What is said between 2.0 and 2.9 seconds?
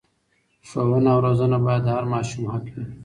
ماشوم حق وي.